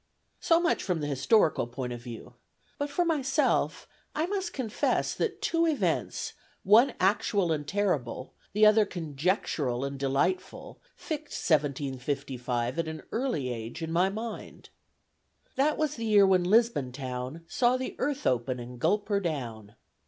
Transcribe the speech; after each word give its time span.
So 0.39 0.59
much 0.59 0.81
from 0.81 0.99
the 0.99 1.05
historical 1.05 1.67
point 1.67 1.93
of 1.93 2.01
view; 2.01 2.33
but 2.79 2.89
for 2.89 3.05
myself, 3.05 3.87
I 4.15 4.25
must 4.25 4.51
confess 4.51 5.13
that 5.13 5.43
two 5.43 5.67
events, 5.67 6.33
one 6.63 6.95
actual 6.99 7.51
and 7.51 7.67
terrible, 7.67 8.33
the 8.53 8.65
other 8.65 8.83
conjectural 8.83 9.85
and 9.85 9.99
delightful, 9.99 10.81
fixed 10.95 11.47
1755 11.47 12.79
at 12.79 12.87
an 12.87 13.03
early 13.11 13.49
age 13.53 13.83
in 13.83 13.91
my 13.91 14.09
mind. 14.09 14.69
That 15.55 15.77
was 15.77 15.93
the 15.97 16.05
year 16.05 16.25
when 16.25 16.45
Lisbon 16.45 16.91
town 16.91 17.45
Saw 17.47 17.77
the 17.77 17.95
earth 17.99 18.25
open 18.25 18.59
and 18.59 18.79
gulp 18.79 19.07
her 19.09 19.19
down. 19.19 19.75